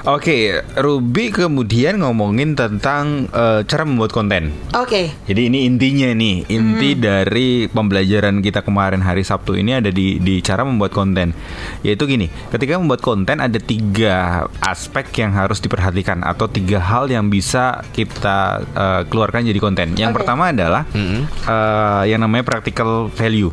[0.07, 4.55] Oke, Ruby kemudian ngomongin tentang eh, cara membuat konten.
[4.71, 5.11] Oke.
[5.27, 10.39] Jadi ini intinya nih, inti dari pembelajaran kita kemarin hari Sabtu ini ada di di
[10.39, 11.35] cara membuat konten.
[11.83, 17.27] Yaitu gini, ketika membuat konten ada tiga aspek yang harus diperhatikan atau tiga hal yang
[17.27, 19.99] bisa kita eh, keluarkan jadi konten.
[19.99, 20.23] Yang Oke.
[20.23, 21.27] pertama adalah Mm-mm.
[21.27, 23.51] eh, yang namanya practical value.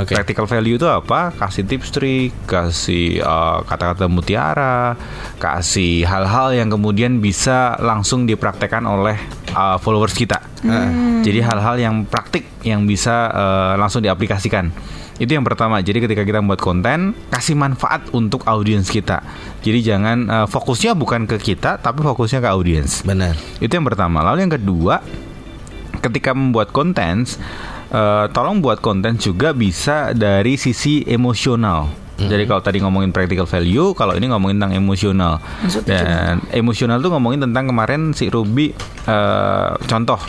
[0.00, 0.16] Oke.
[0.16, 1.36] Practical value itu apa?
[1.36, 4.96] Kasih tips trik, kasih uh, kata-kata mutiara,
[5.36, 9.20] kasih hal-hal yang kemudian bisa langsung dipraktekkan oleh
[9.52, 10.40] uh, followers kita.
[10.64, 11.20] Hmm.
[11.20, 14.72] Jadi hal-hal yang praktik yang bisa uh, langsung diaplikasikan.
[15.20, 15.78] Itu yang pertama.
[15.84, 19.20] Jadi ketika kita membuat konten, kasih manfaat untuk audiens kita.
[19.60, 23.04] Jadi jangan uh, fokusnya bukan ke kita, tapi fokusnya ke audiens.
[23.04, 23.36] Benar.
[23.60, 24.24] Itu yang pertama.
[24.24, 25.04] Lalu yang kedua,
[26.00, 27.28] ketika membuat konten,
[27.92, 32.00] eh, tolong buat konten juga bisa dari sisi emosional.
[32.22, 35.42] Jadi kalau tadi ngomongin practical value, kalau ini ngomongin tentang emosional.
[35.64, 38.70] Maksudnya Dan emosional tuh ngomongin tentang kemarin si Ruby
[39.10, 40.20] eh, contoh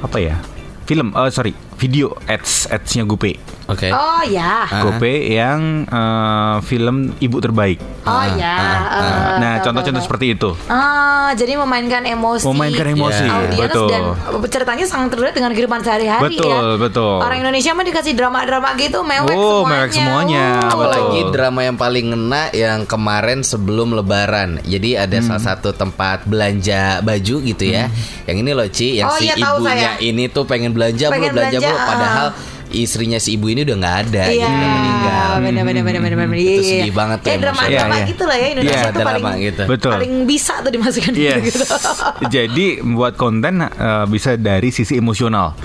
[0.00, 0.40] apa ya?
[0.88, 3.59] Film, eh sorry, video ads adsnya GoPay.
[3.70, 3.88] Oke.
[3.88, 4.66] Oh ya.
[4.66, 4.82] Ah.
[4.82, 7.78] GoPay yang eh, film ibu terbaik.
[8.02, 8.56] Oh ya.
[8.90, 10.50] Eh, Nah, contoh-contoh seperti itu.
[10.66, 12.44] Ah, jadi memainkan emosi.
[12.44, 13.88] Memainkan emosi, audiens betul.
[13.88, 14.02] dan
[14.46, 16.76] ceritanya sangat terlihat dengan kehidupan sehari-hari Betul, ya.
[16.76, 17.16] betul.
[17.20, 19.70] Orang Indonesia mah dikasih drama-drama gitu mewek Oh, semuanya.
[19.70, 20.72] mewek semuanya, Oh.
[20.74, 24.60] Apalagi drama yang paling ngena yang kemarin sebelum Lebaran.
[24.62, 25.26] Jadi ada Hmm.
[25.26, 27.88] salah satu tempat belanja baju gitu ya.
[28.24, 30.02] Yang ini loh Ci, yang Oh, si iya, tahu ibunya saya.
[30.02, 31.86] ini tuh pengen belanja Pengen belanja belanja, ah.
[31.86, 32.26] padahal
[32.72, 35.30] istrinya si ibu ini udah nggak ada, Iya, gitu, udah meninggal.
[35.40, 36.36] bener bener bener bener bener.
[36.36, 36.92] Itu Iya, sedih iya.
[36.92, 37.50] banget tuh Kayak emosional.
[37.50, 38.10] drama-drama Iya, iya.
[38.10, 39.62] gitu lah ya Indonesia Iya, tuh drama paling gitu.
[39.66, 39.92] Betul.
[39.92, 41.40] paling bisa tuh dimasukkan Yes.
[41.44, 41.64] gitu.
[42.36, 43.68] Jadi membuat konten uh,
[44.06, 45.58] bisa dari sisi emosional.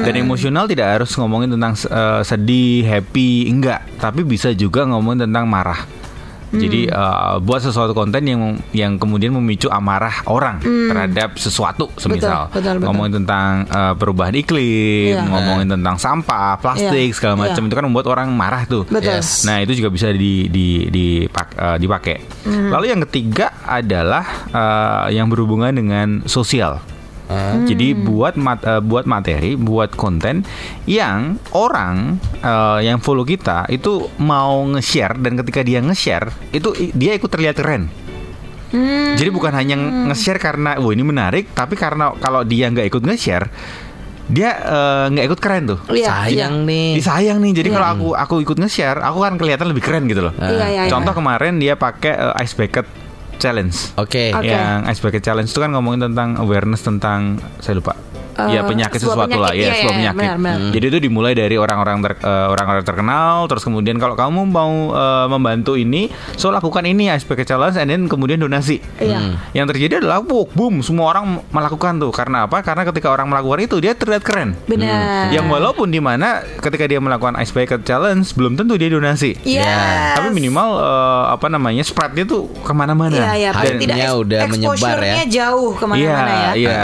[0.00, 5.44] Dan emosional tidak harus ngomongin tentang uh, sedih, happy, enggak, tapi bisa juga ngomongin tentang
[5.44, 6.03] marah.
[6.54, 12.78] Jadi uh, buat sesuatu konten yang yang kemudian memicu amarah orang terhadap sesuatu, semisal betul,
[12.78, 12.86] betul.
[12.86, 15.26] ngomongin tentang uh, perubahan iklim, Iya.
[15.26, 17.16] ngomongin tentang sampah, plastik Iya.
[17.16, 17.68] segala macam Iya.
[17.68, 18.86] itu kan membuat orang marah tuh.
[18.86, 19.18] Betul.
[19.18, 19.42] Yes.
[19.42, 22.16] Nah itu juga bisa di, di, dipak- eh, dipakai.
[22.44, 22.70] Hmm.
[22.70, 26.78] Lalu yang ketiga adalah eh, yang berhubungan dengan sosial.
[27.24, 27.56] Ah.
[27.60, 30.44] Jadi buat mat- eh, buat materi, buat konten
[30.84, 37.16] yang orang eh, yang follow kita itu mau nge-share dan ketika dia nge-share itu dia
[37.16, 37.88] ikut terlihat keren.
[38.68, 39.14] Hmm.
[39.14, 39.78] Jadi bukan hanya
[40.10, 43.48] nge-share karena wah ini menarik, tapi karena kalau dia nggak ikut nge-share
[44.24, 45.80] dia eh, nggak ikut keren tuh.
[45.88, 46.96] Iya, Sayang nih.
[46.96, 47.52] Ih, sayang nih.
[47.54, 47.76] Jadi Iya.
[47.76, 50.34] kalau aku aku ikut nge-share, aku kan kelihatan lebih keren gitu loh.
[50.36, 50.92] Iya, iya, iya.
[50.92, 52.88] Contoh kemarin dia pakai eh, ice bucket
[53.38, 53.94] challenge.
[54.00, 54.30] Oke.
[54.34, 54.50] Oke.
[54.50, 58.98] Yang ice bucket challenge itu kan ngomongin tentang awareness tentang saya lupa Eh, ya penyakit
[58.98, 60.18] sesuatu lah penyakit, ya iya, sebuah iya, penyakit.
[60.18, 60.72] benar, benar.
[60.74, 65.26] Jadi itu dimulai dari orang-orang ter- eh, orang-orang terkenal terus kemudian kalau kamu mau eh,
[65.30, 68.82] membantu ini so lakukan ini aspek challenge and then kemudian donasi.
[68.98, 69.38] Iya.
[69.54, 72.60] Yang terjadi adalah wow, boom semua orang melakukan tuh karena apa?
[72.60, 74.58] Karena ketika orang melakukan itu dia terlihat keren.
[74.66, 75.30] Benar.
[75.30, 79.38] Yang walaupun di mana ketika dia melakukan ice bucket challenge belum tentu dia donasi.
[79.46, 80.18] Yes.
[80.18, 83.14] Tapi minimal eh, apa namanya spreadnya tuh ke mana-mana.
[83.14, 85.14] Iya, iya, tidak udah menyebar ya.
[85.28, 86.50] jauh Iya, ke mana-mana ya.
[86.56, 86.82] iya.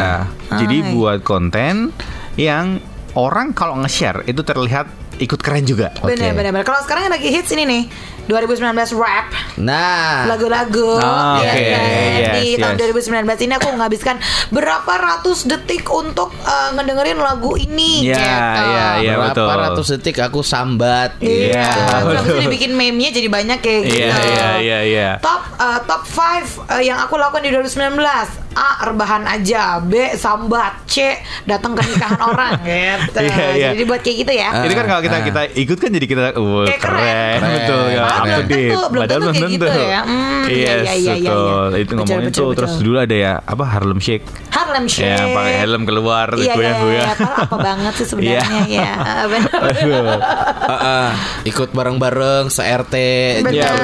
[0.50, 0.92] Jadi Ah, iya.
[0.94, 1.88] buat konten
[2.36, 2.84] yang
[3.16, 4.84] orang kalau nge-share itu terlihat
[5.16, 5.88] ikut keren juga.
[6.04, 6.36] Benar, Oke.
[6.36, 6.64] benar, benar.
[6.68, 7.82] Kalau sekarang yang lagi hits ini nih,
[8.30, 8.62] 2019
[8.96, 9.26] rap
[9.58, 11.04] Nah, lagu-lagu ya
[11.44, 11.64] oke.
[11.66, 11.82] kan?
[12.16, 13.02] Yes, di tahun yes.
[13.02, 14.16] 2019 ini aku menghabiskan
[14.48, 18.62] berapa ratus detik untuk uh, ngedengerin lagu ini Iya, gitu.
[18.62, 19.12] iya, iya.
[19.18, 19.48] berapa betul.
[19.50, 22.42] ratus detik aku sambat Iya, Iya, terus habis itu betul.
[22.42, 23.98] dibikin meme-nya jadi banyak kayak gitu.
[23.98, 25.10] Iya, iya, iya, iya.
[25.18, 26.16] Top uh, top 5
[26.68, 27.98] uh, yang aku lakukan di 2019.
[28.50, 28.82] A.
[28.82, 30.10] Rebahan aja B.
[30.12, 31.14] Sambat C.
[31.44, 33.68] Datang ke nikahan orang gitu Iya, iya.
[33.70, 35.22] Jadi buat kayak gitu ya Itu kan kalau kita Ah.
[35.22, 36.98] kita ikut kan jadi kita wah Kayak keren.
[36.98, 37.50] keren, Keren.
[37.54, 38.02] betul ya.
[38.20, 38.70] Padahal up to belum date.
[38.70, 40.00] tentu, belum Padahal tentu gitu ya.
[40.00, 41.64] Hmm, iya, yes, iya, iya, iya, betul.
[41.70, 41.78] iya.
[41.80, 44.24] Itu ngomongin betul, tuh terus dulu ada ya apa Harlem Shake.
[44.50, 46.94] Harlem Shake Ya, pakai helm keluar Iya, iya, iya, goyang-goyang.
[47.00, 47.12] iya.
[47.12, 48.62] Padahal apa banget sih sebenarnya Iya.
[48.78, 48.92] ya
[49.26, 49.60] Benar.
[50.62, 51.08] Ah, ah.
[51.42, 52.94] ikut bareng-bareng se RT
[53.42, 53.76] Betul.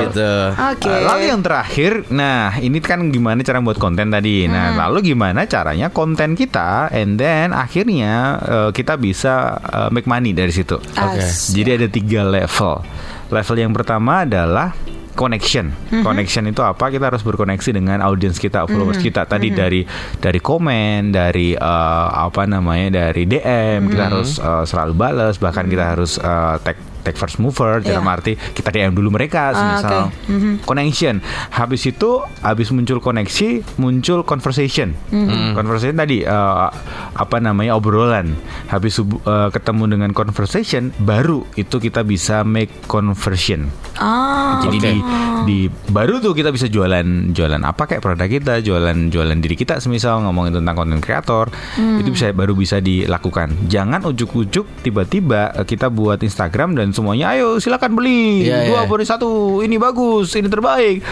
[0.00, 0.32] gitu.
[0.54, 4.46] Oke Uh, Lalu yang terakhir, nah ini kan gimana cara buat konten tadi.
[4.46, 4.78] Nah, Hmm.
[4.80, 10.48] lalu gimana caranya konten kita, and then akhirnya uh, kita bisa uh, make money dari
[10.48, 10.78] situ.
[10.78, 11.18] Oke.
[11.18, 12.80] As- Jadi ada tiga level.
[13.28, 14.72] Level yang pertama adalah
[15.12, 15.74] connection.
[15.90, 16.06] Mhm.
[16.06, 16.88] Connection itu apa?
[16.88, 18.70] Kita harus berkoneksi dengan audiens kita, Mhm.
[18.70, 19.26] followers kita.
[19.26, 19.82] Tadi dari
[20.22, 24.10] dari komen, dari uh, apa namanya, dari DM, kita Mhm.
[24.14, 25.34] harus uh, selalu balas.
[25.36, 28.14] Bahkan kita harus uh, tag tag first mover dalam Iya.
[28.14, 30.28] arti kita DM dulu mereka, Ah, misal oke.
[30.28, 30.52] Mhm.
[30.62, 31.14] connection.
[31.50, 34.94] Habis itu, habis muncul koneksi, muncul conversation.
[35.08, 35.54] Mhm.
[35.54, 36.68] Conversation tadi uh,
[37.14, 38.34] apa namanya obrolan.
[38.66, 43.70] Habis uh, ketemu dengan conversation, baru itu kita bisa make conversion.
[43.98, 44.88] Ah, Jadi Oke.
[44.88, 44.98] di
[45.40, 45.58] di
[45.88, 50.22] baru tuh kita bisa jualan jualan apa kayak produk kita, jualan jualan diri kita semisal
[50.22, 51.98] ngomongin tentang konten kreator, Hmm.
[51.98, 53.66] itu bisa baru bisa dilakukan.
[53.66, 58.46] Jangan ujuk-ujuk tiba-tiba eh, kita buat Instagram dan semuanya ayo silakan beli.
[58.46, 61.02] Iya, Dua beli satu, ini bagus, ini terbaik.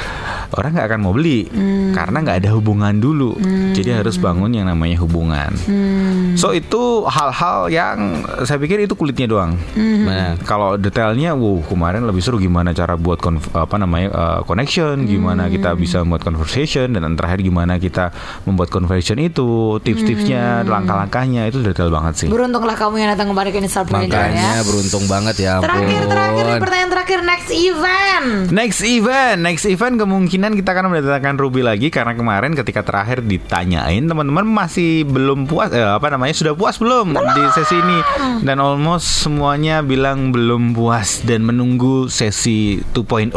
[0.53, 1.91] Orang nggak akan mau beli Hmm.
[1.91, 3.35] karena nggak ada hubungan dulu.
[3.73, 5.51] Jadi harus bangun yang namanya hubungan.
[5.67, 6.37] Hmm.
[6.37, 7.99] So itu hal-hal yang
[8.45, 9.59] saya pikir itu kulitnya doang.
[9.73, 10.05] Hmm.
[10.05, 15.09] Nah, Kalau detailnya, wow kemarin lebih seru gimana cara buat konf- apa namanya uh, connection,
[15.09, 18.13] gimana kita bisa membuat conversation dan yang terakhir gimana kita
[18.45, 22.29] membuat conversation itu, tips-tipsnya, langkah-langkahnya itu detail banget sih.
[22.29, 25.67] Beruntunglah kamu yang datang kembali ke Instagram ya makanya beruntung banget ya ampun.
[25.73, 28.27] Terakhir, terakhir nih pertanyaan terakhir next event.
[28.53, 34.03] Next event, next event kemungkinan kita akan mendatangkan Ruby lagi karena kemarin ketika terakhir ditanyain
[34.03, 37.99] teman-teman masih belum puas, eh, apa namanya sudah puas belum, di sesi ini
[38.43, 43.33] dan almost semuanya bilang belum puas dan menunggu sesi 2.0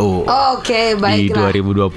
[0.53, 1.51] Oke, di baiklah.
[1.51, 1.93] 2020.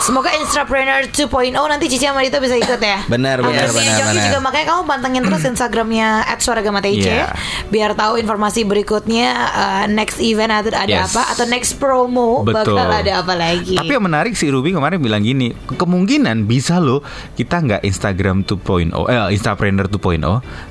[0.00, 2.98] Semoga Instrapreneur 2.0 nanti Cici sama Dito bisa ikut ya.
[3.12, 4.24] Benar, benar, Terus benar, benar.
[4.24, 7.32] juga makanya kamu pantengin terus Instagramnya @suaragamateic Iya.
[7.66, 11.10] biar tahu informasi berikutnya uh, next event ada ada Yes.
[11.10, 12.74] apa atau next promo Betul.
[12.74, 13.74] bakal ada apa lagi.
[13.74, 18.90] Tapi yang menarik si Ruby kemarin bilang gini, kemungkinan bisa loh kita nggak Instagram 2.0,
[19.04, 20.20] eh Instapreneur 2.0,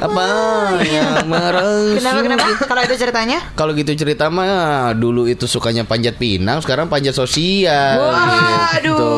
[0.00, 0.24] apa
[0.80, 2.46] yang meresu Kenapa kenapa?
[2.64, 3.38] Kalau itu ceritanya?
[3.52, 8.00] Kalau gitu cerita mah dulu itu sukanya panjat pinang, sekarang panjat sosial.
[8.00, 8.80] Waduh.
[8.80, 9.12] gitu.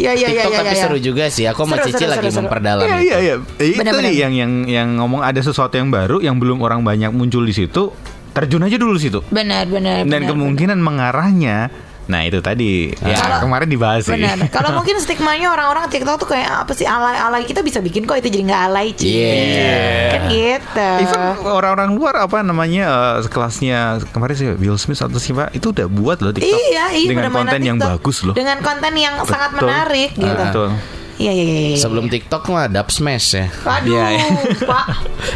[0.00, 0.82] Iya, iya, iya, TikTok iya, tapi iya.
[0.82, 1.44] seru juga sih.
[1.44, 2.86] Aku sama Seru, Cici seru, lagi seru, memperdalam.
[2.88, 3.04] Iya itu.
[3.04, 3.34] iya iya.
[3.60, 4.08] Eh, Itu Benar-benar.
[4.08, 7.52] nih yang yang yang ngomong ada sesuatu yang baru yang belum orang banyak muncul di
[7.52, 7.92] situ,
[8.32, 9.20] terjun aja dulu situ.
[9.28, 10.08] Benar benar.
[10.08, 11.68] Dan benar, kemungkinan mengarahnya
[12.08, 14.16] Nah itu tadi ya kemarin dibahas sih.
[14.16, 14.48] Benar.
[14.56, 18.32] Kalau mungkin stigmanya orang-orang TikTok tuh kayak apa sih alay-alay kita bisa bikin kok itu
[18.32, 19.08] jadi nggak alay Ci.
[19.12, 19.76] Iya.
[20.08, 20.88] Kan gitu.
[21.04, 25.86] Even orang-orang luar apa namanya eh, kelasnya kemarin sih Will Smith atau siapa itu udah
[25.86, 28.34] buat loh TikTok Iya, iya dengan konten yang bagus loh.
[28.34, 29.68] Dengan konten yang sangat Betul.
[29.68, 30.44] menarik gitu.
[30.48, 30.70] Betul.
[31.18, 31.60] Iya iya iya.
[31.68, 31.78] iya.
[31.78, 33.50] Sebelum TikTok mah dub smash ya.
[33.60, 34.26] Waduh, Iya, iya.
[34.62, 34.84] Pak.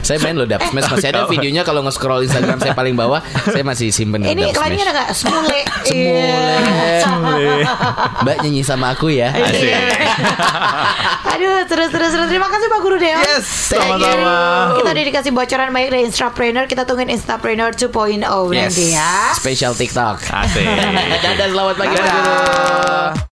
[0.00, 3.62] Saya main lo dub smash masih ada videonya kalau nge-scroll Instagram saya paling bawah, saya
[3.62, 5.10] masih simpen Ini dub lainnya ada smash.
[5.10, 5.10] nggak?
[5.12, 5.60] Semule.
[7.02, 7.66] Semule.
[8.22, 9.34] Mbak nyanyi sama aku ya.
[9.34, 9.44] Iya.
[9.44, 9.74] Asik.
[11.32, 12.28] Aduh, terus terus terus.
[12.28, 13.18] Terima kasih Pak Guru Dewa.
[13.20, 14.34] Yes, sama-sama.
[14.78, 16.64] Kita udah dikasih bocoran baik dari Instapreneur.
[16.64, 18.70] Kita tungguin Instapreneur 2.0 Yes.
[18.70, 19.12] nanti ya.
[19.34, 20.22] Spesial TikTok.
[20.22, 20.62] Asik.
[21.24, 23.12] Dadah selamat pagi Pak Guru.